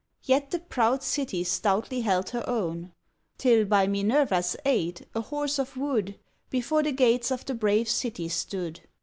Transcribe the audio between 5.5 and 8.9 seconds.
of wood, Before the gates of the brave city stood.